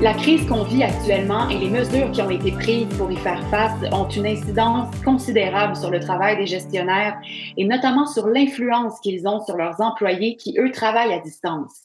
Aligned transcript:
La 0.00 0.14
crise 0.14 0.46
qu'on 0.46 0.62
vit 0.62 0.84
actuellement 0.84 1.48
et 1.48 1.58
les 1.58 1.68
mesures 1.68 2.12
qui 2.12 2.22
ont 2.22 2.30
été 2.30 2.52
prises 2.52 2.86
pour 2.96 3.10
y 3.10 3.16
faire 3.16 3.44
face 3.50 3.82
ont 3.92 4.08
une 4.08 4.28
incidence 4.28 4.94
considérable 5.04 5.74
sur 5.74 5.90
le 5.90 5.98
travail 5.98 6.36
des 6.36 6.46
gestionnaires 6.46 7.20
et 7.56 7.64
notamment 7.64 8.06
sur 8.06 8.28
l'influence 8.28 9.00
qu'ils 9.00 9.26
ont 9.26 9.44
sur 9.44 9.56
leurs 9.56 9.80
employés 9.80 10.36
qui, 10.36 10.56
eux, 10.56 10.70
travaillent 10.70 11.12
à 11.12 11.18
distance. 11.18 11.82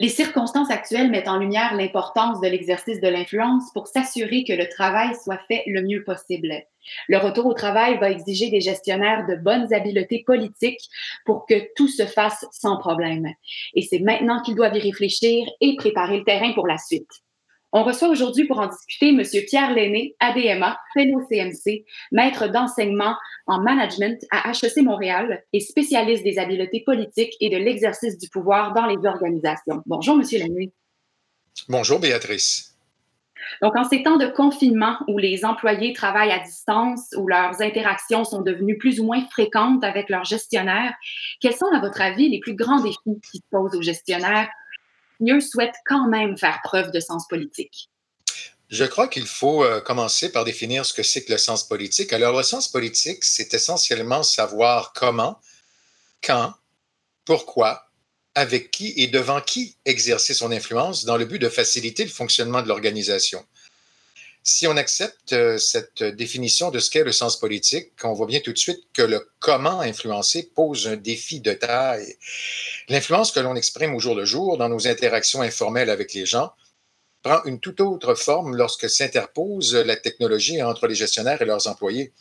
Les 0.00 0.10
circonstances 0.10 0.70
actuelles 0.70 1.10
mettent 1.10 1.28
en 1.28 1.38
lumière 1.38 1.74
l'importance 1.74 2.42
de 2.42 2.46
l'exercice 2.46 3.00
de 3.00 3.08
l'influence 3.08 3.72
pour 3.72 3.86
s'assurer 3.86 4.44
que 4.44 4.52
le 4.52 4.68
travail 4.68 5.14
soit 5.24 5.40
fait 5.48 5.62
le 5.66 5.80
mieux 5.80 6.04
possible. 6.04 6.52
Le 7.08 7.16
retour 7.16 7.46
au 7.46 7.54
travail 7.54 7.96
va 7.98 8.10
exiger 8.10 8.50
des 8.50 8.60
gestionnaires 8.60 9.26
de 9.26 9.34
bonnes 9.34 9.72
habiletés 9.72 10.24
politiques 10.26 10.90
pour 11.24 11.46
que 11.46 11.72
tout 11.74 11.88
se 11.88 12.04
fasse 12.04 12.44
sans 12.52 12.76
problème. 12.76 13.28
Et 13.74 13.80
c'est 13.80 14.00
maintenant 14.00 14.42
qu'ils 14.42 14.56
doivent 14.56 14.76
y 14.76 14.80
réfléchir 14.80 15.48
et 15.62 15.74
préparer 15.76 16.18
le 16.18 16.24
terrain 16.24 16.52
pour 16.52 16.66
la 16.66 16.76
suite. 16.76 17.22
On 17.78 17.84
reçoit 17.84 18.08
aujourd'hui 18.08 18.46
pour 18.46 18.58
en 18.58 18.68
discuter 18.68 19.10
M. 19.10 19.22
Pierre 19.46 19.74
Lenné, 19.74 20.16
ADMA, 20.18 20.78
fellow 20.94 21.20
CMC, 21.28 21.84
maître 22.10 22.48
d'enseignement 22.48 23.14
en 23.46 23.60
management 23.60 24.18
à 24.30 24.50
HEC 24.50 24.78
Montréal 24.78 25.44
et 25.52 25.60
spécialiste 25.60 26.24
des 26.24 26.38
habiletés 26.38 26.82
politiques 26.86 27.34
et 27.38 27.50
de 27.50 27.58
l'exercice 27.58 28.16
du 28.16 28.30
pouvoir 28.30 28.72
dans 28.72 28.86
les 28.86 28.96
organisations. 29.06 29.82
Bonjour, 29.84 30.14
M. 30.14 30.22
Lenné. 30.22 30.72
Bonjour, 31.68 32.00
Béatrice. 32.00 32.74
Donc, 33.60 33.76
en 33.76 33.84
ces 33.84 34.02
temps 34.02 34.16
de 34.16 34.26
confinement 34.26 34.96
où 35.06 35.18
les 35.18 35.44
employés 35.44 35.92
travaillent 35.92 36.32
à 36.32 36.38
distance, 36.38 37.14
où 37.18 37.28
leurs 37.28 37.60
interactions 37.60 38.24
sont 38.24 38.40
devenues 38.40 38.78
plus 38.78 39.00
ou 39.00 39.04
moins 39.04 39.22
fréquentes 39.30 39.84
avec 39.84 40.08
leurs 40.08 40.24
gestionnaires, 40.24 40.94
quels 41.42 41.54
sont, 41.54 41.70
à 41.74 41.80
votre 41.80 42.00
avis, 42.00 42.30
les 42.30 42.40
plus 42.40 42.54
grands 42.54 42.80
défis 42.80 43.20
qui 43.30 43.36
se 43.36 43.44
posent 43.50 43.76
aux 43.76 43.82
gestionnaires 43.82 44.48
mieux 45.20 45.40
souhaite 45.40 45.74
quand 45.84 46.08
même 46.08 46.36
faire 46.36 46.60
preuve 46.64 46.90
de 46.90 47.00
sens 47.00 47.26
politique? 47.28 47.90
Je 48.68 48.84
crois 48.84 49.06
qu'il 49.06 49.26
faut 49.26 49.62
euh, 49.62 49.80
commencer 49.80 50.32
par 50.32 50.44
définir 50.44 50.84
ce 50.84 50.92
que 50.92 51.04
c'est 51.04 51.24
que 51.24 51.32
le 51.32 51.38
sens 51.38 51.68
politique. 51.68 52.12
Alors, 52.12 52.36
le 52.36 52.42
sens 52.42 52.66
politique, 52.68 53.24
c'est 53.24 53.54
essentiellement 53.54 54.24
savoir 54.24 54.92
comment, 54.92 55.40
quand, 56.22 56.52
pourquoi, 57.24 57.86
avec 58.34 58.70
qui 58.70 58.92
et 58.96 59.06
devant 59.06 59.40
qui 59.40 59.76
exercer 59.84 60.34
son 60.34 60.50
influence 60.50 61.04
dans 61.04 61.16
le 61.16 61.24
but 61.24 61.38
de 61.38 61.48
faciliter 61.48 62.04
le 62.04 62.10
fonctionnement 62.10 62.60
de 62.60 62.68
l'organisation. 62.68 63.44
Si 64.48 64.68
on 64.68 64.76
accepte 64.76 65.32
euh, 65.32 65.58
cette 65.58 66.04
définition 66.04 66.70
de 66.70 66.78
ce 66.78 66.88
qu'est 66.88 67.02
le 67.02 67.10
sens 67.10 67.36
politique, 67.36 67.90
on 68.04 68.12
voit 68.12 68.28
bien 68.28 68.38
tout 68.38 68.52
de 68.52 68.58
suite 68.58 68.84
que 68.92 69.02
le 69.02 69.28
comment 69.40 69.80
influencer 69.80 70.52
pose 70.54 70.86
un 70.86 70.94
défi 70.94 71.40
de 71.40 71.52
taille. 71.52 72.14
L'influence 72.88 73.32
que 73.32 73.40
l'on 73.40 73.56
exprime 73.56 73.92
au 73.96 73.98
jour 73.98 74.14
le 74.14 74.24
jour 74.24 74.56
dans 74.56 74.68
nos 74.68 74.86
interactions 74.86 75.42
informelles 75.42 75.90
avec 75.90 76.14
les 76.14 76.26
gens 76.26 76.52
prend 77.24 77.42
une 77.42 77.58
toute 77.58 77.80
autre 77.80 78.14
forme 78.14 78.54
lorsque 78.54 78.88
s'interpose 78.88 79.74
la 79.74 79.96
technologie 79.96 80.62
entre 80.62 80.86
les 80.86 80.94
gestionnaires 80.94 81.42
et 81.42 81.44
leurs 81.44 81.66
employés. 81.66 82.12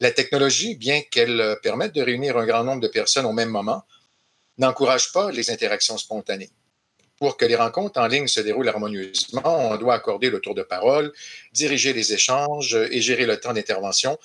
La 0.00 0.12
technologie, 0.12 0.76
bien 0.76 1.02
qu'elle 1.02 1.58
permette 1.62 1.94
de 1.94 2.00
réunir 2.00 2.38
un 2.38 2.46
grand 2.46 2.64
nombre 2.64 2.80
de 2.80 2.88
personnes 2.88 3.26
au 3.26 3.34
même 3.34 3.50
moment, 3.50 3.84
n'encourage 4.56 5.12
pas 5.12 5.30
les 5.30 5.50
interactions 5.50 5.98
spontanées 5.98 6.50
pour 7.18 7.36
que 7.36 7.44
les 7.44 7.56
rencontres 7.56 8.00
en 8.00 8.06
ligne 8.06 8.26
se 8.26 8.40
déroulent 8.40 8.68
harmonieusement, 8.68 9.70
on 9.70 9.76
doit 9.76 9.94
accorder 9.94 10.30
le 10.30 10.40
tour 10.40 10.54
de 10.54 10.62
parole, 10.62 11.12
diriger 11.52 11.92
les 11.92 12.12
échanges 12.12 12.74
et 12.74 13.00
gérer 13.00 13.26
le 13.26 13.38
temps 13.38 13.52
d'intervention. 13.52 14.18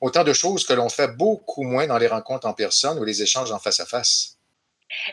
Autant 0.00 0.24
de 0.24 0.32
choses 0.32 0.66
que 0.66 0.72
l'on 0.72 0.88
fait 0.88 1.16
beaucoup 1.16 1.62
moins 1.62 1.86
dans 1.86 1.98
les 1.98 2.08
rencontres 2.08 2.46
en 2.46 2.54
personne 2.54 2.98
ou 2.98 3.04
les 3.04 3.22
échanges 3.22 3.52
en 3.52 3.58
face 3.58 3.78
à 3.78 3.86
face. 3.86 4.36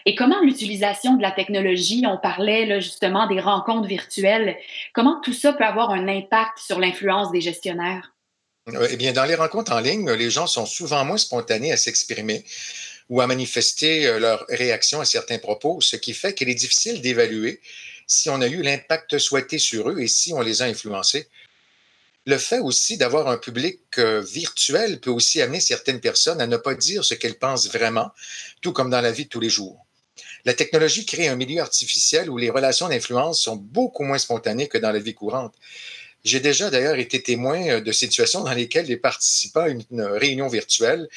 Et 0.05 0.15
comment 0.15 0.41
l'utilisation 0.41 1.15
de 1.15 1.21
la 1.21 1.31
technologie, 1.31 2.03
on 2.05 2.17
parlait 2.17 2.65
là, 2.65 2.79
justement 2.79 3.27
des 3.27 3.39
rencontres 3.39 3.87
virtuelles, 3.87 4.57
comment 4.93 5.21
tout 5.21 5.33
ça 5.33 5.53
peut 5.53 5.63
avoir 5.63 5.91
un 5.91 6.07
impact 6.07 6.57
sur 6.57 6.79
l'influence 6.79 7.31
des 7.31 7.41
gestionnaires? 7.41 8.11
Eh 8.91 8.97
bien, 8.97 9.13
dans 9.13 9.25
les 9.25 9.35
rencontres 9.35 9.71
en 9.71 9.79
ligne, 9.79 10.09
les 10.11 10.29
gens 10.29 10.47
sont 10.47 10.65
souvent 10.65 11.05
moins 11.05 11.17
spontanés 11.17 11.71
à 11.71 11.77
s'exprimer 11.77 12.43
ou 13.09 13.21
à 13.21 13.27
manifester 13.27 14.05
euh, 14.05 14.19
leur 14.19 14.45
réaction 14.49 15.01
à 15.01 15.05
certains 15.05 15.39
propos, 15.39 15.81
ce 15.81 15.95
qui 15.95 16.13
fait 16.13 16.33
qu'il 16.33 16.49
est 16.49 16.55
difficile 16.55 17.01
d'évaluer 17.01 17.59
si 18.07 18.29
on 18.29 18.41
a 18.41 18.47
eu 18.47 18.61
l'impact 18.61 19.17
souhaité 19.17 19.59
sur 19.59 19.89
eux 19.89 19.99
et 19.99 20.07
si 20.07 20.33
on 20.33 20.41
les 20.41 20.61
a 20.61 20.65
influencés. 20.65 21.27
Le 22.25 22.37
fait 22.37 22.59
aussi 22.59 22.97
d'avoir 22.97 23.27
un 23.27 23.37
public 23.37 23.81
euh, 23.97 24.21
virtuel 24.21 24.99
peut 24.99 25.09
aussi 25.09 25.41
amener 25.41 25.59
certaines 25.59 25.99
personnes 25.99 26.41
à 26.41 26.47
ne 26.47 26.57
pas 26.57 26.75
dire 26.75 27.03
ce 27.03 27.13
qu'elles 27.13 27.37
pensent 27.37 27.69
vraiment, 27.71 28.11
tout 28.61 28.73
comme 28.73 28.89
dans 28.89 29.01
la 29.01 29.11
vie 29.11 29.25
de 29.25 29.29
tous 29.29 29.39
les 29.39 29.49
jours. 29.49 29.85
La 30.45 30.53
technologie 30.53 31.05
crée 31.05 31.27
un 31.27 31.35
milieu 31.35 31.61
artificiel 31.61 32.29
où 32.29 32.37
les 32.37 32.49
relations 32.49 32.87
d'influence 32.87 33.41
sont 33.41 33.55
beaucoup 33.55 34.03
moins 34.03 34.17
spontanées 34.17 34.67
que 34.67 34.77
dans 34.77 34.91
la 34.91 34.99
vie 34.99 35.13
courante. 35.13 35.55
J'ai 36.25 36.41
déjà 36.41 36.69
d'ailleurs 36.69 36.99
été 36.99 37.23
témoin 37.23 37.65
euh, 37.67 37.81
de 37.81 37.91
situations 37.93 38.43
dans 38.43 38.53
lesquelles 38.53 38.87
les 38.87 38.97
participants 38.97 39.61
à 39.61 39.69
une 39.69 40.01
réunion 40.01 40.49
virtuelle 40.49 41.07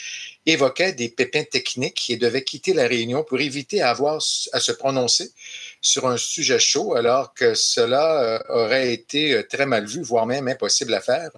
évoquaient 0.46 0.92
des 0.92 1.08
pépins 1.08 1.42
techniques 1.42 2.08
et 2.08 2.16
devaient 2.16 2.44
quitter 2.44 2.72
la 2.72 2.86
réunion 2.86 3.24
pour 3.24 3.40
éviter 3.40 3.82
à 3.82 3.96
se 3.96 4.72
prononcer 4.72 5.32
sur 5.80 6.06
un 6.06 6.16
sujet 6.16 6.60
chaud, 6.60 6.94
alors 6.94 7.34
que 7.34 7.54
cela 7.54 8.22
euh, 8.22 8.64
aurait 8.64 8.92
été 8.92 9.34
euh, 9.34 9.42
très 9.42 9.66
mal 9.66 9.86
vu, 9.86 10.02
voire 10.02 10.26
même 10.26 10.46
impossible 10.46 10.94
à 10.94 11.00
faire 11.00 11.30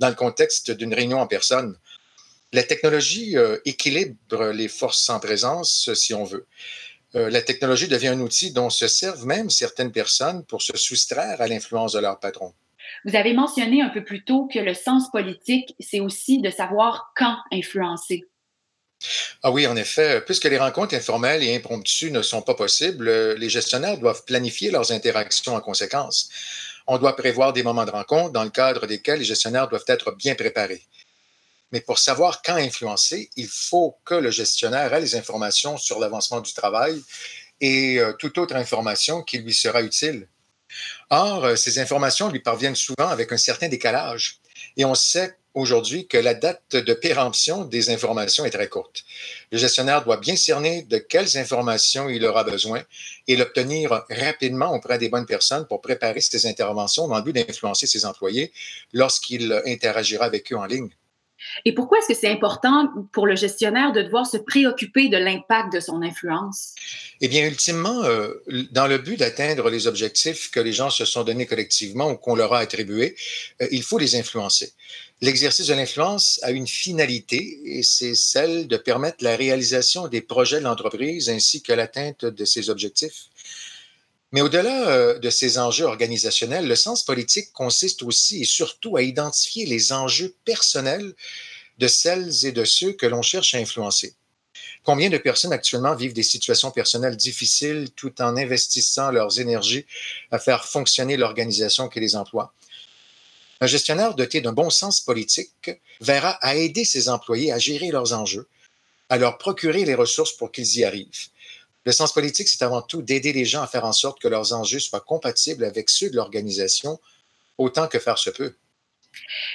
dans 0.00 0.08
le 0.08 0.14
contexte 0.16 0.72
d'une 0.72 0.92
réunion 0.92 1.20
en 1.20 1.28
personne. 1.28 1.78
La 2.52 2.62
technologie 2.62 3.34
équilibre 3.64 4.46
les 4.52 4.68
forces 4.68 5.10
en 5.10 5.18
présence, 5.18 5.92
si 5.94 6.14
on 6.14 6.24
veut. 6.24 6.46
La 7.12 7.42
technologie 7.42 7.88
devient 7.88 8.08
un 8.08 8.20
outil 8.20 8.52
dont 8.52 8.70
se 8.70 8.88
servent 8.88 9.26
même 9.26 9.50
certaines 9.50 9.90
personnes 9.90 10.44
pour 10.44 10.62
se 10.62 10.76
soustraire 10.76 11.40
à 11.40 11.48
l'influence 11.48 11.94
de 11.94 11.98
leur 11.98 12.20
patron. 12.20 12.54
Vous 13.04 13.16
avez 13.16 13.34
mentionné 13.34 13.82
un 13.82 13.88
peu 13.88 14.02
plus 14.02 14.24
tôt 14.24 14.48
que 14.52 14.58
le 14.58 14.74
sens 14.74 15.10
politique, 15.10 15.74
c'est 15.80 16.00
aussi 16.00 16.40
de 16.40 16.50
savoir 16.50 17.12
quand 17.16 17.36
influencer. 17.52 18.24
Ah 19.42 19.50
oui, 19.50 19.66
en 19.66 19.76
effet, 19.76 20.22
puisque 20.22 20.44
les 20.44 20.58
rencontres 20.58 20.94
informelles 20.94 21.42
et 21.42 21.54
impromptues 21.54 22.10
ne 22.10 22.22
sont 22.22 22.42
pas 22.42 22.54
possibles, 22.54 23.34
les 23.34 23.48
gestionnaires 23.48 23.98
doivent 23.98 24.24
planifier 24.24 24.70
leurs 24.70 24.90
interactions 24.90 25.54
en 25.54 25.60
conséquence. 25.60 26.30
On 26.86 26.98
doit 26.98 27.16
prévoir 27.16 27.52
des 27.52 27.62
moments 27.62 27.84
de 27.84 27.90
rencontre 27.90 28.32
dans 28.32 28.44
le 28.44 28.50
cadre 28.50 28.86
desquels 28.86 29.18
les 29.18 29.24
gestionnaires 29.24 29.68
doivent 29.68 29.84
être 29.88 30.12
bien 30.12 30.34
préparés. 30.34 30.82
Mais 31.72 31.80
pour 31.80 31.98
savoir 31.98 32.42
quand 32.42 32.54
influencer, 32.54 33.28
il 33.36 33.48
faut 33.48 33.98
que 34.04 34.14
le 34.14 34.30
gestionnaire 34.30 34.94
ait 34.94 35.00
les 35.00 35.16
informations 35.16 35.76
sur 35.76 35.98
l'avancement 35.98 36.40
du 36.40 36.52
travail 36.54 37.02
et 37.60 37.98
euh, 37.98 38.12
toute 38.12 38.38
autre 38.38 38.54
information 38.54 39.22
qui 39.22 39.38
lui 39.38 39.52
sera 39.52 39.82
utile. 39.82 40.28
Or, 41.10 41.44
euh, 41.44 41.56
ces 41.56 41.78
informations 41.78 42.28
lui 42.28 42.40
parviennent 42.40 42.76
souvent 42.76 43.08
avec 43.08 43.32
un 43.32 43.36
certain 43.36 43.68
décalage. 43.68 44.40
Et 44.76 44.84
on 44.84 44.94
sait 44.94 45.36
aujourd'hui 45.54 46.06
que 46.06 46.18
la 46.18 46.34
date 46.34 46.76
de 46.76 46.94
péremption 46.94 47.64
des 47.64 47.90
informations 47.90 48.44
est 48.44 48.50
très 48.50 48.68
courte. 48.68 49.04
Le 49.50 49.58
gestionnaire 49.58 50.04
doit 50.04 50.18
bien 50.18 50.36
cerner 50.36 50.82
de 50.82 50.98
quelles 50.98 51.38
informations 51.38 52.08
il 52.10 52.24
aura 52.26 52.44
besoin 52.44 52.82
et 53.26 53.36
l'obtenir 53.36 54.04
rapidement 54.10 54.72
auprès 54.74 54.98
des 54.98 55.08
bonnes 55.08 55.26
personnes 55.26 55.66
pour 55.66 55.80
préparer 55.80 56.20
ses 56.20 56.46
interventions 56.46 57.08
dans 57.08 57.16
le 57.16 57.22
but 57.22 57.32
d'influencer 57.32 57.86
ses 57.86 58.04
employés 58.04 58.52
lorsqu'il 58.92 59.50
interagira 59.64 60.26
avec 60.26 60.52
eux 60.52 60.56
en 60.56 60.66
ligne. 60.66 60.90
Et 61.64 61.74
pourquoi 61.74 61.98
est-ce 61.98 62.08
que 62.08 62.14
c'est 62.14 62.30
important 62.30 62.88
pour 63.12 63.26
le 63.26 63.36
gestionnaire 63.36 63.92
de 63.92 64.02
devoir 64.02 64.26
se 64.26 64.36
préoccuper 64.36 65.08
de 65.08 65.16
l'impact 65.16 65.72
de 65.72 65.80
son 65.80 66.02
influence? 66.02 66.74
Eh 67.20 67.28
bien, 67.28 67.46
ultimement, 67.46 68.04
euh, 68.04 68.32
dans 68.72 68.86
le 68.86 68.98
but 68.98 69.18
d'atteindre 69.18 69.70
les 69.70 69.86
objectifs 69.86 70.50
que 70.50 70.60
les 70.60 70.72
gens 70.72 70.90
se 70.90 71.04
sont 71.04 71.24
donnés 71.24 71.46
collectivement 71.46 72.10
ou 72.10 72.16
qu'on 72.16 72.34
leur 72.34 72.52
a 72.52 72.58
attribués, 72.58 73.16
euh, 73.62 73.68
il 73.70 73.82
faut 73.82 73.98
les 73.98 74.16
influencer. 74.16 74.72
L'exercice 75.22 75.68
de 75.68 75.74
l'influence 75.74 76.38
a 76.42 76.50
une 76.50 76.66
finalité 76.66 77.58
et 77.64 77.82
c'est 77.82 78.14
celle 78.14 78.68
de 78.68 78.76
permettre 78.76 79.24
la 79.24 79.34
réalisation 79.34 80.08
des 80.08 80.20
projets 80.20 80.58
de 80.58 80.64
l'entreprise 80.64 81.30
ainsi 81.30 81.62
que 81.62 81.72
l'atteinte 81.72 82.26
de 82.26 82.44
ses 82.44 82.68
objectifs. 82.68 83.28
Mais 84.32 84.40
au-delà 84.40 84.88
euh, 84.88 85.18
de 85.18 85.30
ces 85.30 85.58
enjeux 85.58 85.84
organisationnels, 85.84 86.66
le 86.66 86.76
sens 86.76 87.04
politique 87.04 87.52
consiste 87.52 88.02
aussi 88.02 88.42
et 88.42 88.44
surtout 88.44 88.96
à 88.96 89.02
identifier 89.02 89.66
les 89.66 89.92
enjeux 89.92 90.34
personnels 90.44 91.14
de 91.78 91.88
celles 91.88 92.44
et 92.44 92.52
de 92.52 92.64
ceux 92.64 92.92
que 92.92 93.06
l'on 93.06 93.22
cherche 93.22 93.54
à 93.54 93.58
influencer. 93.58 94.14
Combien 94.82 95.10
de 95.10 95.18
personnes 95.18 95.52
actuellement 95.52 95.94
vivent 95.94 96.12
des 96.12 96.22
situations 96.22 96.70
personnelles 96.70 97.16
difficiles 97.16 97.90
tout 97.94 98.20
en 98.22 98.36
investissant 98.36 99.10
leurs 99.10 99.40
énergies 99.40 99.84
à 100.30 100.38
faire 100.38 100.64
fonctionner 100.64 101.16
l'organisation 101.16 101.88
qui 101.88 102.00
les 102.00 102.16
emploie? 102.16 102.52
Un 103.60 103.66
gestionnaire 103.66 104.14
doté 104.14 104.40
d'un 104.40 104.52
bon 104.52 104.70
sens 104.70 105.00
politique 105.00 105.70
verra 106.00 106.30
à 106.42 106.56
aider 106.56 106.84
ses 106.84 107.08
employés 107.08 107.52
à 107.52 107.58
gérer 107.58 107.90
leurs 107.90 108.12
enjeux, 108.12 108.48
à 109.08 109.18
leur 109.18 109.38
procurer 109.38 109.84
les 109.84 109.94
ressources 109.94 110.32
pour 110.32 110.52
qu'ils 110.52 110.78
y 110.78 110.84
arrivent. 110.84 111.28
Le 111.86 111.92
sens 111.92 112.12
politique, 112.12 112.48
c'est 112.48 112.64
avant 112.64 112.82
tout 112.82 113.00
d'aider 113.00 113.32
les 113.32 113.44
gens 113.44 113.62
à 113.62 113.68
faire 113.68 113.84
en 113.84 113.92
sorte 113.92 114.20
que 114.20 114.26
leurs 114.26 114.52
enjeux 114.52 114.80
soient 114.80 115.00
compatibles 115.00 115.64
avec 115.64 115.88
ceux 115.88 116.10
de 116.10 116.16
l'organisation 116.16 116.98
autant 117.58 117.86
que 117.86 118.00
faire 118.00 118.18
se 118.18 118.28
peut. 118.28 118.56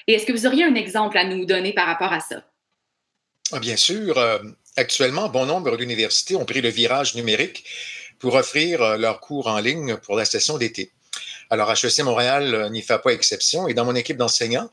Et 0.08 0.14
est-ce 0.14 0.26
que 0.26 0.32
vous 0.32 0.48
auriez 0.48 0.64
un 0.64 0.76
exemple 0.76 1.18
à 1.18 1.26
nous 1.26 1.44
donner 1.44 1.74
par 1.74 1.88
rapport 1.88 2.14
à 2.14 2.22
ça? 2.22 2.42
Ah, 3.52 3.60
bien 3.60 3.76
sûr. 3.76 4.18
Euh, 4.18 4.40
actuellement, 4.78 5.28
bon 5.28 5.46
nombre 5.46 5.76
d'universités 5.76 6.38
ont 6.38 6.46
pris 6.46 6.62
le 6.62 6.70
virage 6.70 7.16
numérique 7.16 7.66
pour 8.18 8.36
offrir 8.36 8.82
euh, 8.82 8.98
leurs 8.98 9.20
cours 9.20 9.48
en 9.48 9.60
ligne 9.60 9.98
pour 9.98 10.16
la 10.16 10.24
session 10.24 10.58
d'été. 10.58 10.94
Alors, 11.50 11.70
HEC 11.70 12.00
Montréal 12.00 12.56
euh, 12.56 12.70
n'y 12.70 12.82
fait 12.82 13.00
pas 13.00 13.12
exception. 13.12 13.68
Et 13.68 13.74
dans 13.74 13.84
mon 13.84 13.96
équipe 13.96 14.16
d'enseignants, 14.16 14.72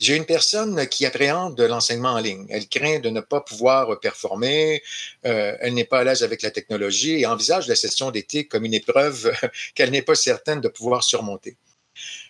j'ai 0.00 0.16
une 0.16 0.24
personne 0.24 0.88
qui 0.88 1.06
appréhende 1.06 1.60
l'enseignement 1.60 2.14
en 2.14 2.18
ligne. 2.18 2.46
Elle 2.50 2.66
craint 2.68 2.98
de 2.98 3.10
ne 3.10 3.20
pas 3.20 3.40
pouvoir 3.40 4.00
performer, 4.00 4.82
elle 5.22 5.74
n'est 5.74 5.84
pas 5.84 6.00
à 6.00 6.04
l'aise 6.04 6.22
avec 6.22 6.42
la 6.42 6.50
technologie 6.50 7.20
et 7.20 7.26
envisage 7.26 7.68
la 7.68 7.76
session 7.76 8.10
d'été 8.10 8.46
comme 8.46 8.64
une 8.64 8.74
épreuve 8.74 9.32
qu'elle 9.74 9.90
n'est 9.90 10.02
pas 10.02 10.14
certaine 10.14 10.60
de 10.60 10.68
pouvoir 10.68 11.04
surmonter. 11.04 11.56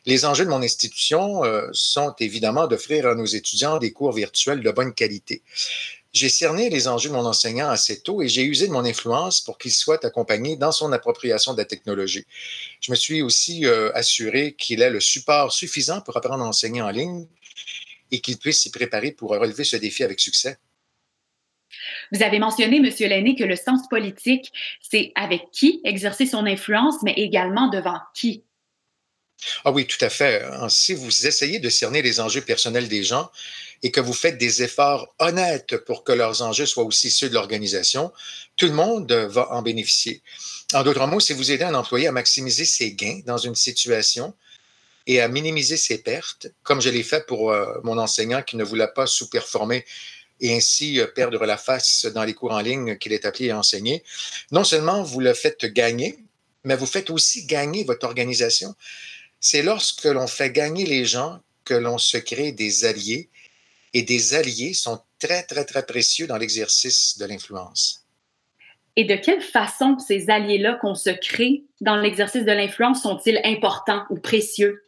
Les 0.06 0.25
enjeux 0.25 0.44
de 0.44 0.50
mon 0.50 0.62
institution 0.62 1.44
euh, 1.44 1.69
sont 1.72 2.14
évidemment 2.19 2.67
d'offrir 2.67 3.06
à 3.06 3.14
nos 3.14 3.26
étudiants 3.26 3.78
des 3.78 3.93
cours 3.93 4.12
virtuels 4.12 4.62
de 4.62 4.70
bonne 4.70 4.94
qualité. 4.94 5.43
J'ai 6.12 6.28
cerné 6.28 6.70
les 6.70 6.88
enjeux 6.88 7.08
de 7.08 7.14
mon 7.14 7.25
enseignant 7.25 7.69
assez 7.69 8.00
tôt 8.00 8.20
et 8.20 8.28
j'ai 8.28 8.43
usé 8.43 8.67
de 8.67 8.72
mon 8.72 8.84
influence 8.84 9.40
pour 9.40 9.58
qu'il 9.58 9.72
soit 9.72 10.05
accompagné 10.05 10.56
dans 10.56 10.72
son 10.72 10.90
appropriation 10.93 11.52
de 11.52 11.58
la 11.58 11.64
technologie. 11.64 12.26
Je 12.81 12.90
me 12.90 12.96
suis 12.96 13.22
aussi 13.22 13.64
euh, 13.64 13.93
assuré 13.94 14.56
qu'il 14.58 14.82
ait 14.82 14.90
le 14.90 15.00
support 15.00 15.52
suffisant 15.52 16.00
pour 16.00 16.17
apprendre 16.17 16.43
à 16.43 16.49
enseigner 16.49 16.82
en 16.82 16.90
ligne 16.90 17.26
et 18.10 18.20
qu'il 18.20 18.38
puisse 18.38 18.60
s'y 18.60 18.70
préparer 18.70 19.12
pour 19.12 19.30
relever 19.30 19.64
ce 19.64 19.76
défi 19.76 20.04
avec 20.04 20.20
succès. 20.20 20.58
Vous 22.12 22.22
avez 22.22 22.40
mentionné, 22.40 22.78
M. 22.78 22.92
Lenné, 23.08 23.36
que 23.36 23.44
le 23.44 23.56
sens 23.56 23.88
politique, 23.88 24.52
c'est 24.80 25.12
avec 25.14 25.50
qui 25.52 25.80
exercer 25.84 26.26
son 26.26 26.44
influence, 26.46 26.96
mais 27.02 27.12
également 27.12 27.68
devant 27.68 27.98
qui? 28.14 28.42
Ah 29.64 29.70
oui, 29.70 29.86
tout 29.86 30.04
à 30.04 30.10
fait. 30.10 30.44
Si 30.68 30.92
vous 30.92 31.26
essayez 31.26 31.60
de 31.60 31.68
cerner 31.68 32.02
les 32.02 32.20
enjeux 32.20 32.42
personnels 32.42 32.88
des 32.88 33.02
gens 33.02 33.30
et 33.82 33.90
que 33.90 34.00
vous 34.00 34.12
faites 34.12 34.36
des 34.36 34.62
efforts 34.62 35.14
honnêtes 35.18 35.78
pour 35.86 36.04
que 36.04 36.12
leurs 36.12 36.42
enjeux 36.42 36.66
soient 36.66 36.84
aussi 36.84 37.10
ceux 37.10 37.30
de 37.30 37.34
l'organisation, 37.34 38.12
tout 38.56 38.66
le 38.66 38.72
monde 38.72 39.10
va 39.10 39.50
en 39.52 39.62
bénéficier. 39.62 40.22
En 40.74 40.82
d'autres 40.82 41.06
mots, 41.06 41.20
si 41.20 41.32
vous 41.32 41.52
aidez 41.52 41.64
un 41.64 41.74
employé 41.74 42.08
à 42.08 42.12
maximiser 42.12 42.66
ses 42.66 42.92
gains 42.92 43.20
dans 43.24 43.38
une 43.38 43.54
situation 43.54 44.34
et 45.06 45.20
à 45.20 45.29
minimiser 45.29 45.76
ses 45.76 45.99
pertes, 45.99 46.49
comme 46.62 46.81
je 46.81 46.91
l'ai 46.91 47.02
fait 47.02 47.26
pour 47.26 47.52
euh, 47.52 47.81
mon 47.85 47.99
enseignant 47.99 48.43
qui 48.43 48.56
ne 48.56 48.64
voulait 48.64 48.93
pas 48.94 49.06
sous-performer 49.06 49.85
et 50.41 50.55
ainsi 50.55 51.00
euh, 51.00 51.06
perdre 51.06 51.44
la 51.44 51.56
face 51.56 52.06
dans 52.06 52.25
les 52.25 52.35
cours 52.35 52.52
en 52.52 52.61
ligne 52.61 52.97
qu'il 52.99 53.12
est 53.12 53.25
appelé 53.25 53.50
à 53.50 53.58
enseigner, 53.58 54.02
non 54.50 54.64
seulement 54.64 55.02
vous 55.02 55.20
le 55.20 55.35
faites 55.35 55.67
gagner, 55.67 56.19
mais 56.64 56.76
vous 56.76 56.87
faites 56.87 57.11
aussi 57.11 57.47
gagner 57.47 57.85
votre 57.85 58.06
organisation 58.06 58.75
c'est 59.41 59.62
lorsque 59.62 60.05
l'on 60.05 60.26
fait 60.26 60.50
gagner 60.50 60.85
les 60.85 61.06
gens 61.06 61.41
que 61.64 61.75
l'on 61.75 61.99
se 61.99 62.19
crée 62.19 62.53
des 62.53 62.85
alliés, 62.85 63.31
et 63.93 64.03
des 64.03 64.35
alliés 64.35 64.75
sont 64.75 65.00
très, 65.19 65.43
très, 65.43 65.64
très 65.64 65.85
précieux 65.85 66.26
dans 66.26 66.37
l'exercice 66.37 67.19
de 67.19 67.25
l'influence. 67.25 68.06
Et 68.96 69.05
de 69.05 69.17
quelle 69.17 69.41
façon 69.41 69.99
ces 69.99 70.31
alliés-là 70.31 70.79
qu'on 70.81 70.94
se 70.94 71.11
crée 71.11 71.64
dans 71.81 71.96
l'exercice 71.96 72.44
de 72.44 72.53
l'influence 72.53 73.03
sont-ils 73.03 73.41
importants 73.44 74.05
ou 74.11 74.17
précieux? 74.17 74.85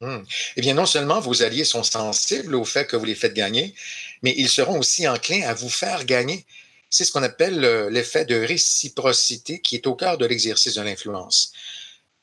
Hmm. 0.00 0.22
Eh 0.56 0.60
bien, 0.60 0.74
non 0.74 0.86
seulement 0.86 1.20
vos 1.20 1.42
alliés 1.42 1.64
sont 1.64 1.82
sensibles 1.82 2.54
au 2.54 2.64
fait 2.64 2.86
que 2.86 2.96
vous 2.96 3.04
les 3.04 3.16
faites 3.16 3.34
gagner, 3.34 3.74
mais 4.22 4.32
ils 4.36 4.48
seront 4.48 4.78
aussi 4.78 5.08
enclins 5.08 5.42
à 5.42 5.54
vous 5.54 5.68
faire 5.68 6.04
gagner. 6.04 6.46
C'est 6.88 7.04
ce 7.04 7.12
qu'on 7.12 7.22
appelle 7.22 7.64
euh, 7.64 7.90
l'effet 7.90 8.24
de 8.24 8.36
réciprocité 8.36 9.60
qui 9.60 9.74
est 9.74 9.86
au 9.86 9.94
cœur 9.96 10.16
de 10.16 10.24
l'exercice 10.24 10.74
de 10.74 10.82
l'influence 10.82 11.52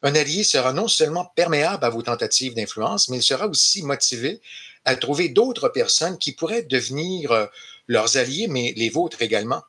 un 0.06 0.14
allié 0.14 0.44
sera 0.44 0.72
non 0.72 0.88
seulement 0.88 1.26
perméable 1.36 1.84
à 1.84 1.90
vos 1.90 2.04
tentatives 2.04 2.54
d'influence, 2.54 3.10
mais 3.10 3.18
il 3.18 3.24
sera 3.24 3.48
aussi 3.48 3.82
motivé 3.82 4.40
à 4.86 4.96
trouver 4.96 5.30
d'autres 5.30 5.68
personnes 5.68 6.20
qui 6.20 6.32
pourraient 6.32 6.62
devenir 6.62 7.32
euh, 7.32 7.48
leurs 7.88 8.16
alliés, 8.18 8.48
mais 8.48 8.72
les 8.78 8.90
vôtres 8.90 9.24
également. 9.24 9.64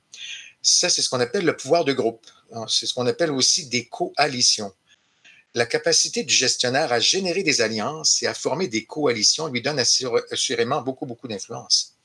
Ça, 0.61 0.91
c'est 0.91 1.00
ce 1.00 1.09
qu'on 1.09 1.20
appelle 1.20 1.47
le 1.47 1.56
pouvoir 1.56 1.87
de 1.87 1.94
groupe. 1.94 2.26
Hein. 2.52 2.67
C'est 2.69 2.85
ce 2.85 2.93
qu'on 2.93 3.06
appelle 3.06 3.31
aussi 3.31 3.67
des 3.69 3.87
coalitions. 3.87 4.75
La 5.56 5.64
capacité 5.64 6.23
du 6.23 6.35
gestionnaire 6.35 6.93
à 6.93 7.00
générer 7.00 7.43
des 7.43 7.62
alliances 7.62 8.23
et 8.23 8.26
à 8.26 8.35
former 8.35 8.69
des 8.69 8.85
coalitions 8.85 9.49
lui 9.49 9.62
donne 9.62 9.79
assurément 9.79 10.82
beaucoup, 10.82 11.06
beaucoup 11.06 11.29
d'influence. 11.29 11.97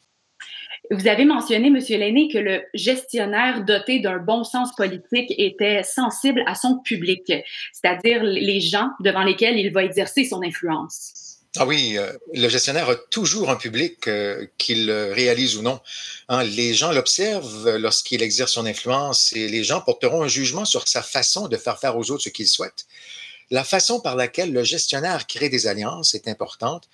Vous 0.90 1.06
avez 1.06 1.26
mentionné, 1.26 1.68
M. 1.68 1.76
Lenné, 2.00 2.30
que 2.32 2.38
le 2.38 2.64
gestionnaire 2.74 3.66
doté 3.66 4.00
d'un 4.00 4.20
bon 4.20 4.46
sens 4.46 4.74
politique 4.78 5.34
était 5.38 5.84
sensible 5.84 6.44
à 6.48 6.56
son 6.56 6.80
public, 6.80 7.26
c'est-à-dire 7.74 8.24
les 8.24 8.62
gens 8.62 8.88
devant 9.02 9.24
lesquels 9.24 9.60
il 9.60 9.74
va 9.74 9.84
exercer 9.84 10.24
son 10.24 10.42
influence. 10.44 11.40
Ah 11.58 11.66
oui, 11.66 11.98
euh, 11.98 12.10
le 12.34 12.48
gestionnaire 12.48 12.90
a 12.90 12.96
toujours 12.96 13.50
un 13.50 13.58
public, 13.58 14.08
euh, 14.08 14.48
qu'il 14.58 14.90
réalise 14.90 15.58
ou 15.58 15.62
non. 15.62 15.82
Hein, 16.30 16.46
les 16.46 16.74
gens 16.74 16.94
l'observent 16.94 17.76
lorsqu'il 17.76 18.24
exerce 18.24 18.54
son 18.54 18.66
influence 18.66 19.34
et 19.34 19.50
les 19.50 19.66
gens 19.66 19.82
porteront 19.82 20.24
un 20.24 20.30
jugement 20.30 20.64
sur 20.64 20.88
sa 20.88 21.02
façon 21.02 21.50
de 21.50 21.58
faire 21.58 21.78
faire 21.78 21.98
aux 21.98 22.10
autres 22.12 22.24
ce 22.24 22.30
qu'ils 22.30 22.48
souhaitent. 22.48 22.86
La 23.52 23.66
façon 23.66 24.00
par 24.00 24.16
laquelle 24.16 24.54
le 24.54 24.64
gestionnaire 24.64 25.28
crée 25.28 25.50
des 25.50 25.68
alliances 25.68 26.16
est 26.16 26.30
importante, 26.30 26.88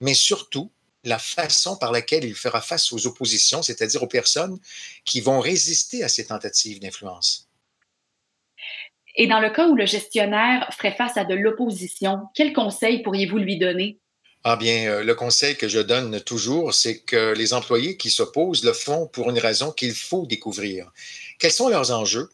mais 0.00 0.14
surtout, 0.14 0.70
la 1.04 1.18
façon 1.18 1.76
par 1.76 1.92
laquelle 1.92 2.24
il 2.24 2.34
fera 2.34 2.62
face 2.62 2.92
aux 2.92 3.06
oppositions, 3.06 3.62
c'est-à-dire 3.62 4.02
aux 4.02 4.08
personnes 4.08 4.58
qui 5.04 5.20
vont 5.20 5.40
résister 5.40 6.02
à 6.02 6.08
ces 6.08 6.26
tentatives 6.26 6.80
d'influence. 6.80 7.48
Et 9.16 9.26
dans 9.26 9.40
le 9.40 9.50
cas 9.50 9.68
où 9.68 9.74
le 9.74 9.86
gestionnaire 9.86 10.68
ferait 10.72 10.94
face 10.94 11.16
à 11.18 11.24
de 11.24 11.34
l'opposition, 11.34 12.20
quel 12.34 12.54
conseil 12.54 13.02
pourriez-vous 13.02 13.38
lui 13.38 13.58
donner? 13.58 13.98
Ah 14.42 14.56
bien, 14.56 14.90
euh, 14.90 15.04
le 15.04 15.14
conseil 15.14 15.56
que 15.56 15.68
je 15.68 15.80
donne 15.80 16.18
toujours, 16.22 16.72
c'est 16.72 17.00
que 17.00 17.34
les 17.34 17.52
employés 17.52 17.98
qui 17.98 18.08
s'opposent 18.08 18.64
le 18.64 18.72
font 18.72 19.06
pour 19.06 19.28
une 19.28 19.38
raison 19.38 19.70
qu'il 19.70 19.92
faut 19.92 20.24
découvrir. 20.24 20.90
Quels 21.38 21.52
sont 21.52 21.68
leurs 21.68 21.90
enjeux? 21.90 22.30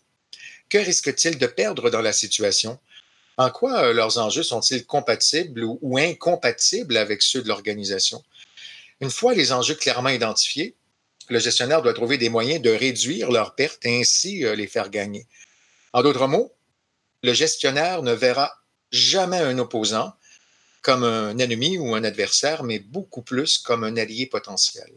Que 0.68 0.78
risquent-ils 0.78 1.38
de 1.38 1.46
perdre 1.46 1.90
dans 1.90 2.02
la 2.02 2.12
situation? 2.12 2.78
En 3.36 3.50
quoi 3.50 3.84
euh, 3.84 3.92
leurs 3.92 4.18
enjeux 4.18 4.42
sont-ils 4.42 4.86
compatibles 4.86 5.64
ou 5.64 5.98
incompatibles 5.98 6.96
avec 6.96 7.22
ceux 7.22 7.42
de 7.42 7.48
l'organisation? 7.48 8.22
Une 9.00 9.10
fois 9.10 9.34
les 9.34 9.52
enjeux 9.52 9.74
clairement 9.74 10.08
identifiés, 10.08 10.74
le 11.28 11.38
gestionnaire 11.38 11.82
doit 11.82 11.92
trouver 11.92 12.18
des 12.18 12.28
moyens 12.28 12.62
de 12.62 12.70
réduire 12.70 13.30
leurs 13.30 13.54
pertes 13.54 13.84
et 13.84 14.00
ainsi 14.00 14.44
euh, 14.44 14.54
les 14.54 14.66
faire 14.66 14.90
gagner. 14.90 15.26
En 15.92 16.02
d'autres 16.02 16.26
mots, 16.28 16.52
le 17.22 17.34
gestionnaire 17.34 18.02
ne 18.02 18.12
verra 18.12 18.52
jamais 18.90 19.40
un 19.40 19.58
opposant 19.58 20.12
comme 20.82 21.02
un 21.02 21.36
ennemi 21.38 21.78
ou 21.78 21.94
un 21.94 22.04
adversaire, 22.04 22.62
mais 22.62 22.78
beaucoup 22.78 23.22
plus 23.22 23.58
comme 23.58 23.82
un 23.82 23.96
allié 23.96 24.26
potentiel. 24.26 24.88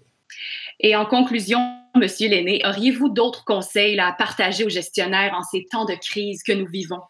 Et 0.80 0.96
en 0.96 1.06
conclusion, 1.06 1.60
Monsieur 1.96 2.30
Lenné, 2.30 2.62
auriez-vous 2.64 3.10
d'autres 3.10 3.44
conseils 3.44 4.00
à 4.00 4.12
partager 4.12 4.64
aux 4.64 4.70
gestionnaires 4.70 5.34
en 5.34 5.44
ces 5.44 5.66
temps 5.66 5.86
de 5.86 5.96
crise 5.96 6.44
que 6.44 6.52
nous 6.52 6.68
vivons? 6.68 7.02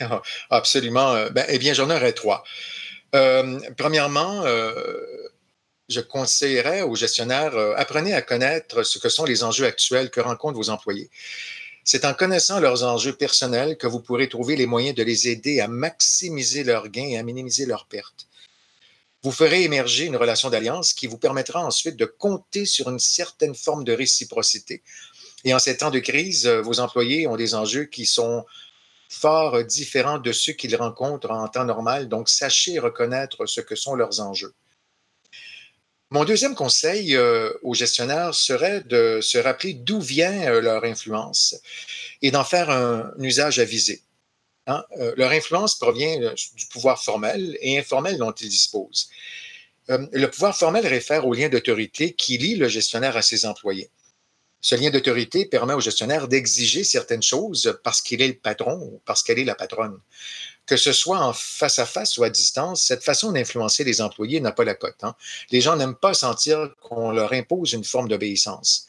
Absolument. 0.50 1.14
Euh, 1.14 1.30
ben, 1.30 1.44
eh 1.48 1.58
bien, 1.58 1.74
j'en 1.74 1.90
aurais 1.90 2.12
trois. 2.12 2.44
Euh, 3.14 3.58
premièrement, 3.76 4.44
je 5.90 6.00
conseillerais 6.00 6.82
aux 6.82 6.94
gestionnaires, 6.94 7.56
euh, 7.56 7.74
apprenez 7.76 8.14
à 8.14 8.22
connaître 8.22 8.84
ce 8.84 8.98
que 8.98 9.08
sont 9.08 9.24
les 9.24 9.42
enjeux 9.42 9.66
actuels 9.66 10.10
que 10.10 10.20
rencontrent 10.20 10.56
vos 10.56 10.70
employés. 10.70 11.10
C'est 11.84 12.04
en 12.04 12.14
connaissant 12.14 12.60
leurs 12.60 12.84
enjeux 12.84 13.14
personnels 13.14 13.76
que 13.76 13.88
vous 13.88 14.00
pourrez 14.00 14.28
trouver 14.28 14.54
les 14.54 14.66
moyens 14.66 14.94
de 14.94 15.02
les 15.02 15.28
aider 15.28 15.60
à 15.60 15.66
maximiser 15.66 16.62
leurs 16.62 16.88
gains 16.88 17.08
et 17.08 17.18
à 17.18 17.22
minimiser 17.22 17.66
leurs 17.66 17.86
pertes. 17.86 18.28
Vous 19.22 19.32
ferez 19.32 19.64
émerger 19.64 20.06
une 20.06 20.16
relation 20.16 20.48
d'alliance 20.48 20.92
qui 20.92 21.06
vous 21.06 21.18
permettra 21.18 21.64
ensuite 21.64 21.96
de 21.96 22.04
compter 22.06 22.64
sur 22.64 22.88
une 22.88 23.00
certaine 23.00 23.54
forme 23.54 23.84
de 23.84 23.92
réciprocité. 23.92 24.82
Et 25.44 25.52
en 25.52 25.58
ces 25.58 25.78
temps 25.78 25.90
de 25.90 25.98
crise, 25.98 26.46
euh, 26.46 26.62
vos 26.62 26.80
employés 26.80 27.26
ont 27.26 27.36
des 27.36 27.54
enjeux 27.54 27.84
qui 27.84 28.06
sont 28.06 28.44
fort 29.10 29.64
différents 29.64 30.18
de 30.18 30.32
ceux 30.32 30.52
qu'ils 30.52 30.76
rencontrent 30.76 31.32
en 31.32 31.48
temps 31.48 31.64
normal. 31.64 32.08
Donc, 32.08 32.30
sachez 32.30 32.78
reconnaître 32.78 33.44
ce 33.44 33.60
que 33.60 33.74
sont 33.74 33.96
leurs 33.96 34.20
enjeux. 34.20 34.54
Mon 36.12 36.24
deuxième 36.24 36.54
conseil 36.54 37.14
euh, 37.14 37.52
aux 37.62 37.74
gestionnaires 37.74 38.34
serait 38.34 38.80
de 38.80 39.20
se 39.20 39.38
rappeler 39.38 39.74
d'où 39.74 40.00
vient 40.00 40.42
euh, 40.42 40.60
leur 40.60 40.84
influence 40.84 41.54
et 42.20 42.32
d'en 42.32 42.42
faire 42.42 42.70
un, 42.70 43.12
usage 43.18 43.60
avisé. 43.60 44.02
Hein. 44.66 44.84
Euh, 44.98 45.14
leur 45.16 45.30
influence 45.30 45.76
provient 45.76 46.32
du 46.54 46.66
pouvoir 46.66 47.02
formel 47.02 47.56
et 47.60 47.78
informel 47.78 48.16
dont 48.18 48.32
ils 48.32 48.48
disposent. 48.48 49.08
le 49.88 50.26
pouvoir 50.26 50.56
formel 50.56 50.86
réfère 50.86 51.26
au 51.26 51.34
lien 51.34 51.48
d'autorité 51.48 52.12
qui 52.12 52.38
lie 52.38 52.56
le 52.56 52.68
gestionnaire 52.68 53.16
à 53.16 53.22
ses 53.22 53.46
employés. 53.46 53.90
Ce 54.60 54.74
lien 54.74 54.90
d'autorité 54.90 55.46
permet 55.46 55.74
au 55.74 55.80
gestionnaire 55.80 56.28
d'exiger 56.28 56.84
certaines 56.84 57.22
choses 57.22 57.78
parce 57.82 58.02
qu'il 58.02 58.20
est 58.20 58.28
le 58.28 58.34
patron 58.34 58.78
ou 58.80 59.00
parce 59.04 59.22
qu'elle 59.22 59.38
est 59.38 59.44
la 59.44 59.54
patronne 59.54 59.98
que 60.70 60.76
ce 60.76 60.92
soit 60.92 61.18
en 61.18 61.32
face 61.32 61.80
à 61.80 61.84
face 61.84 62.16
ou 62.16 62.22
à 62.22 62.30
distance, 62.30 62.84
cette 62.84 63.02
façon 63.02 63.32
d'influencer 63.32 63.82
les 63.82 64.00
employés 64.00 64.40
n'a 64.40 64.52
pas 64.52 64.62
la 64.62 64.76
cote. 64.76 65.02
Hein. 65.02 65.16
Les 65.50 65.60
gens 65.60 65.74
n'aiment 65.74 65.96
pas 65.96 66.14
sentir 66.14 66.72
qu'on 66.80 67.10
leur 67.10 67.32
impose 67.32 67.72
une 67.72 67.82
forme 67.82 68.06
d'obéissance. 68.06 68.86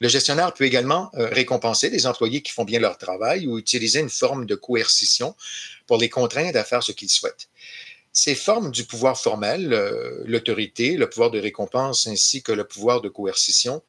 Le 0.00 0.08
gestionnaire 0.08 0.54
peut 0.54 0.64
également 0.64 1.10
euh, 1.16 1.26
récompenser 1.26 1.90
les 1.90 2.06
employés 2.06 2.40
qui 2.40 2.50
font 2.50 2.64
bien 2.64 2.80
leur 2.80 2.96
travail 2.96 3.46
ou 3.46 3.58
utiliser 3.58 4.00
une 4.00 4.08
forme 4.08 4.46
de 4.46 4.54
coercition 4.54 5.36
pour 5.86 5.98
les 5.98 6.08
contraindre 6.08 6.56
à 6.58 6.64
faire 6.64 6.82
ce 6.82 6.92
qu'ils 6.92 7.10
souhaitent. 7.10 7.50
Ces 8.10 8.34
formes 8.34 8.70
du 8.70 8.84
pouvoir 8.84 9.20
formel, 9.20 9.74
euh, 9.74 10.22
l'autorité, 10.24 10.96
le 10.96 11.10
pouvoir 11.10 11.30
de 11.30 11.38
récompense 11.38 12.06
ainsi 12.06 12.42
que 12.42 12.52
le 12.52 12.64
pouvoir 12.64 13.02
de 13.02 13.10
coercition, 13.10 13.82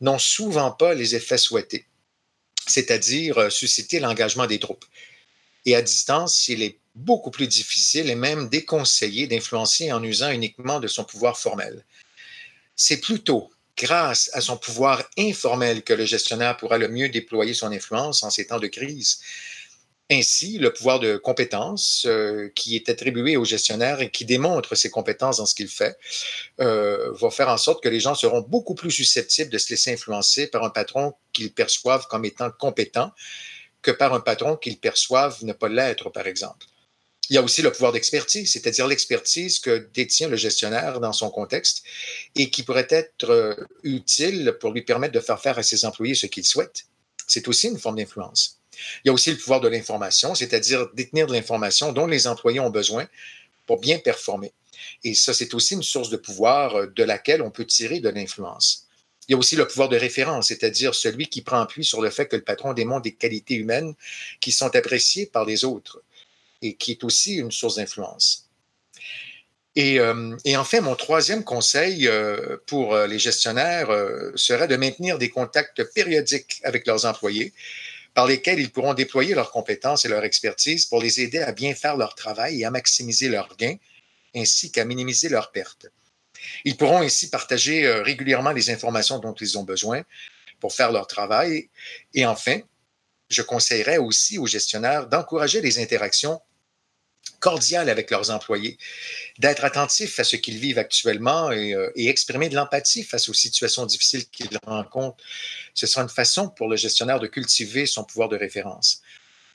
n'ont 0.00 0.18
souvent 0.18 0.70
pas 0.70 0.94
les 0.94 1.14
effets 1.14 1.38
souhaités, 1.38 1.86
c'est-à-dire 2.66 3.38
euh, 3.38 3.50
susciter 3.50 4.00
l'engagement 4.00 4.46
des 4.46 4.58
troupes. 4.58 4.84
Et 5.66 5.74
à 5.74 5.82
distance, 5.82 6.48
il 6.48 6.62
est 6.62 6.78
beaucoup 6.94 7.30
plus 7.30 7.48
difficile 7.48 8.10
et 8.10 8.14
même 8.14 8.48
déconseillé 8.48 9.26
d'influencer 9.26 9.92
en 9.92 10.02
usant 10.02 10.30
uniquement 10.30 10.80
de 10.80 10.88
son 10.88 11.04
pouvoir 11.04 11.38
formel. 11.38 11.84
C'est 12.76 12.98
plutôt 12.98 13.50
grâce 13.76 14.30
à 14.32 14.40
son 14.40 14.56
pouvoir 14.56 15.02
informel 15.18 15.82
que 15.82 15.92
le 15.92 16.04
gestionnaire 16.04 16.56
pourra 16.56 16.78
le 16.78 16.88
mieux 16.88 17.08
déployer 17.08 17.54
son 17.54 17.72
influence 17.72 18.22
en 18.22 18.30
ces 18.30 18.46
temps 18.46 18.60
de 18.60 18.68
crise. 18.68 19.20
Ainsi, 20.10 20.58
le 20.58 20.70
pouvoir 20.70 21.00
de 21.00 21.16
compétence 21.16 22.04
euh, 22.06 22.50
qui 22.54 22.76
est 22.76 22.90
attribué 22.90 23.38
au 23.38 23.44
gestionnaire 23.46 24.02
et 24.02 24.10
qui 24.10 24.26
démontre 24.26 24.74
ses 24.74 24.90
compétences 24.90 25.38
dans 25.38 25.46
ce 25.46 25.54
qu'il 25.54 25.68
fait 25.68 25.96
euh, 26.60 27.10
va 27.12 27.30
faire 27.30 27.48
en 27.48 27.56
sorte 27.56 27.82
que 27.82 27.88
les 27.88 28.00
gens 28.00 28.14
seront 28.14 28.42
beaucoup 28.42 28.74
plus 28.74 28.90
susceptibles 28.90 29.50
de 29.50 29.56
se 29.56 29.70
laisser 29.70 29.94
influencer 29.94 30.46
par 30.46 30.62
un 30.62 30.68
patron 30.68 31.14
qu'ils 31.32 31.52
perçoivent 31.52 32.06
comme 32.06 32.26
étant 32.26 32.50
compétent 32.50 33.12
que 33.80 33.90
par 33.90 34.12
un 34.12 34.20
patron 34.20 34.56
qu'ils 34.56 34.78
perçoivent 34.78 35.42
ne 35.42 35.54
pas 35.54 35.68
l'être, 35.68 36.10
par 36.10 36.26
exemple. 36.26 36.66
Il 37.30 37.34
y 37.34 37.38
a 37.38 37.42
aussi 37.42 37.62
le 37.62 37.72
pouvoir 37.72 37.92
d'expertise, 37.92 38.52
c'est-à-dire 38.52 38.86
l'expertise 38.86 39.58
que 39.58 39.88
détient 39.94 40.28
le 40.28 40.36
gestionnaire 40.36 41.00
dans 41.00 41.14
son 41.14 41.30
contexte 41.30 41.82
et 42.34 42.50
qui 42.50 42.62
pourrait 42.62 42.88
être 42.90 43.30
euh, 43.30 43.54
utile 43.82 44.56
pour 44.60 44.72
lui 44.72 44.82
permettre 44.82 45.14
de 45.14 45.20
faire 45.20 45.40
faire 45.40 45.58
à 45.58 45.62
ses 45.62 45.86
employés 45.86 46.14
ce 46.14 46.26
qu'il 46.26 46.44
souhaite. 46.44 46.84
C'est 47.26 47.48
aussi 47.48 47.68
une 47.68 47.78
forme 47.78 47.96
d'influence. 47.96 48.60
Il 49.04 49.08
y 49.08 49.10
a 49.10 49.12
aussi 49.12 49.30
le 49.30 49.36
pouvoir 49.36 49.60
de 49.60 49.68
l'information, 49.68 50.34
c'est-à-dire 50.34 50.88
détenir 50.94 51.26
de 51.26 51.32
l'information 51.32 51.92
dont 51.92 52.06
les 52.06 52.26
employés 52.26 52.60
ont 52.60 52.70
besoin 52.70 53.06
pour 53.66 53.80
bien 53.80 53.98
performer. 53.98 54.52
Et 55.02 55.14
ça, 55.14 55.34
c'est 55.34 55.54
aussi 55.54 55.74
une 55.74 55.82
source 55.82 56.10
de 56.10 56.16
pouvoir 56.16 56.76
euh, 56.76 56.86
de 56.86 57.02
laquelle 57.02 57.42
on 57.42 57.50
peut 57.50 57.66
tirer 57.66 58.00
de 58.00 58.08
l'influence. 58.08 58.86
Il 59.28 59.32
y 59.32 59.34
a 59.34 59.38
aussi 59.38 59.56
le 59.56 59.66
pouvoir 59.66 59.88
de 59.88 59.96
référence, 59.96 60.48
c'est-à-dire 60.48 60.94
celui 60.94 61.28
qui 61.28 61.40
prend 61.40 61.60
appui 61.60 61.84
sur 61.84 62.02
le 62.02 62.10
fait 62.10 62.26
que 62.26 62.36
le 62.36 62.42
patron 62.42 62.74
démontre 62.74 63.02
des 63.02 63.14
qualités 63.14 63.54
humaines 63.54 63.94
qui 64.40 64.52
sont 64.52 64.74
appréciées 64.76 65.26
par 65.26 65.46
les 65.46 65.64
autres 65.64 66.02
et 66.60 66.74
qui 66.74 66.92
est 66.92 67.04
aussi 67.04 67.36
une 67.36 67.50
source 67.50 67.76
d'influence. 67.76 68.48
Et, 69.76 69.98
euh, 69.98 70.36
enfin, 70.56 70.82
mon 70.82 70.94
troisième 70.94 71.42
conseil 71.42 72.06
euh, 72.06 72.58
pour 72.66 72.96
les 72.96 73.18
gestionnaires 73.18 73.88
serait 74.36 74.68
de 74.68 74.76
maintenir 74.76 75.18
des 75.18 75.30
contacts 75.30 75.82
périodiques 75.94 76.60
avec 76.62 76.86
leurs 76.86 77.06
employés 77.06 77.52
par 78.14 78.26
lesquels 78.26 78.60
ils 78.60 78.70
pourront 78.70 78.94
déployer 78.94 79.34
leurs 79.34 79.50
compétences 79.50 80.04
et 80.04 80.08
leur 80.08 80.24
expertise 80.24 80.86
pour 80.86 81.02
les 81.02 81.20
aider 81.20 81.40
à 81.40 81.52
bien 81.52 81.74
faire 81.74 81.96
leur 81.96 82.14
travail 82.14 82.60
et 82.60 82.64
à 82.64 82.70
maximiser 82.70 83.28
leurs 83.28 83.56
gains, 83.56 83.76
ainsi 84.34 84.70
qu'à 84.70 84.84
minimiser 84.84 85.28
leurs 85.28 85.50
pertes. 85.50 85.86
Ils 86.64 86.76
pourront 86.76 87.00
ainsi 87.00 87.30
partager 87.30 87.86
euh, 87.86 88.02
régulièrement 88.02 88.52
les 88.52 88.70
informations 88.70 89.18
dont 89.18 89.34
ils 89.34 89.58
ont 89.58 89.64
besoin 89.64 90.02
pour 90.60 90.72
faire 90.72 90.92
leur 90.92 91.06
travail. 91.06 91.68
Et 92.12 92.24
enfin, 92.24 92.60
je 93.28 93.42
conseillerais 93.42 93.98
aussi 93.98 94.38
aux 94.38 94.46
gestionnaires 94.46 95.06
d'encourager 95.08 95.60
les 95.60 95.78
interactions 95.78 96.40
cordiales 97.40 97.90
avec 97.90 98.10
leurs 98.10 98.30
employés, 98.30 98.78
d'être 99.38 99.64
attentifs 99.64 100.18
à 100.18 100.24
ce 100.24 100.36
qu'ils 100.36 100.58
vivent 100.58 100.78
actuellement 100.78 101.52
et, 101.52 101.74
euh, 101.74 101.90
et 101.94 102.08
exprimer 102.08 102.48
de 102.48 102.54
l'empathie 102.54 103.02
face 103.02 103.28
aux 103.28 103.34
situations 103.34 103.84
difficiles 103.84 104.26
qu'ils 104.30 104.58
rencontrent 104.66 105.22
ce 105.74 105.86
sera 105.86 106.02
une 106.02 106.08
façon 106.08 106.48
pour 106.48 106.68
le 106.68 106.76
gestionnaire 106.76 107.18
de 107.18 107.26
cultiver 107.26 107.86
son 107.86 108.04
pouvoir 108.04 108.28
de 108.28 108.36
référence. 108.36 109.02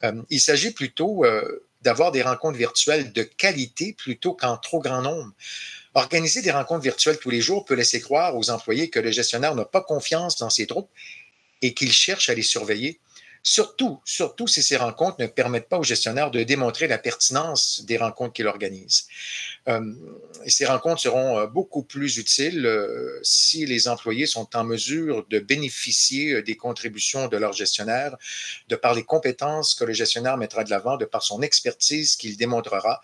Euh, 0.03 0.21
il 0.29 0.39
s'agit 0.39 0.71
plutôt 0.71 1.25
euh, 1.25 1.65
d'avoir 1.81 2.11
des 2.11 2.21
rencontres 2.21 2.57
virtuelles 2.57 3.11
de 3.13 3.23
qualité 3.23 3.93
plutôt 3.93 4.33
qu'en 4.33 4.57
trop 4.57 4.79
grand 4.79 5.01
nombre. 5.01 5.31
Organiser 5.95 6.41
des 6.41 6.51
rencontres 6.51 6.83
virtuelles 6.83 7.17
tous 7.17 7.29
les 7.29 7.41
jours 7.41 7.65
peut 7.65 7.73
laisser 7.73 7.99
croire 7.99 8.37
aux 8.37 8.49
employés 8.49 8.89
que 8.89 8.99
le 8.99 9.11
gestionnaire 9.11 9.55
n'a 9.55 9.65
pas 9.65 9.81
confiance 9.81 10.37
dans 10.37 10.49
ses 10.49 10.67
troupes 10.67 10.91
et 11.61 11.73
qu'il 11.73 11.91
cherche 11.91 12.29
à 12.29 12.35
les 12.35 12.43
surveiller. 12.43 12.99
Surtout, 13.41 14.01
surtout 14.03 14.47
si 14.47 14.61
ces 14.61 14.75
rencontres 14.75 15.17
ne 15.19 15.27
permettent 15.27 15.69
pas 15.69 15.79
au 15.79 15.83
gestionnaire 15.83 16.29
de 16.29 16.43
démontrer 16.43 16.87
la 16.87 16.97
pertinence 16.97 17.83
des 17.85 17.97
rencontres 17.97 18.33
qu'il 18.33 18.47
organise. 18.47 19.07
Euh, 19.67 19.93
ces 20.45 20.65
rencontres 20.65 21.01
seront 21.01 21.39
euh, 21.39 21.47
beaucoup 21.47 21.83
plus 21.83 22.17
utiles 22.17 22.65
euh, 22.65 23.19
si 23.23 23.65
les 23.65 23.87
employés 23.87 24.25
sont 24.25 24.55
en 24.55 24.63
mesure 24.63 25.25
de 25.29 25.39
bénéficier 25.39 26.41
des 26.41 26.57
contributions 26.57 27.27
de 27.27 27.37
leur 27.37 27.53
gestionnaire, 27.53 28.17
de 28.67 28.75
par 28.75 28.93
les 28.93 29.03
compétences 29.03 29.73
que 29.73 29.85
le 29.85 29.93
gestionnaire 29.93 30.37
mettra 30.37 30.63
de 30.63 30.69
l'avant, 30.69 30.97
de 30.97 31.05
par 31.05 31.23
son 31.23 31.41
expertise 31.41 32.17
qu'il 32.17 32.35
démontrera 32.35 33.01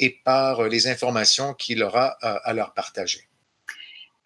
et 0.00 0.10
par 0.24 0.68
les 0.68 0.86
informations 0.88 1.54
qu'il 1.54 1.82
aura 1.82 2.06
à 2.06 2.52
leur 2.52 2.72
partager 2.72 3.27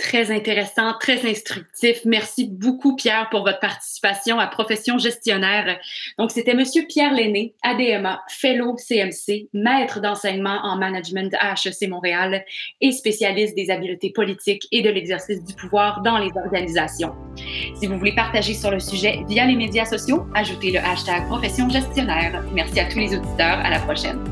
très 0.03 0.33
intéressant, 0.33 0.95
très 0.99 1.25
instructif. 1.31 2.01
Merci 2.05 2.49
beaucoup, 2.51 2.97
Pierre, 2.97 3.29
pour 3.31 3.45
votre 3.45 3.61
participation 3.61 4.41
à 4.41 4.49
Profession 4.49 4.99
gestionnaire. 4.99 5.79
Donc, 6.19 6.33
c'était 6.33 6.55
Monsieur 6.55 6.85
Pierre 6.89 7.15
Lenné, 7.15 7.55
ADMA, 7.63 8.21
Fellow 8.29 8.77
CMC, 8.77 9.49
maître 9.55 10.01
d'enseignement 10.01 10.59
en 10.65 10.77
management 10.77 11.33
à 11.39 11.55
HEC 11.55 11.89
Montréal 11.89 12.45
et 12.81 12.91
spécialiste 12.91 13.55
des 13.55 13.71
habiletés 13.71 14.11
politiques 14.11 14.67
et 14.73 14.83
de 14.83 14.91
l'exercice 14.91 15.43
du 15.45 15.55
pouvoir 15.55 16.03
dans 16.03 16.19
les 16.19 16.31
organisations. 16.45 17.15
Si 17.81 17.87
vous 17.87 17.97
voulez 17.97 18.15
partager 18.15 18.55
sur 18.55 18.73
le 18.73 18.81
sujet 18.81 19.21
via 19.29 19.47
les 19.47 19.57
médias 19.57 19.87
sociaux, 19.87 20.27
ajoutez 20.35 20.73
le 20.73 20.81
hashtag 20.81 21.27
Profession 21.29 21.69
gestionnaire. 21.69 22.43
Merci 22.53 22.81
à 22.81 22.87
tous 22.87 22.99
les 22.99 23.15
auditeurs. 23.15 23.59
À 23.65 23.71
la 23.71 23.79
prochaine. 23.79 24.32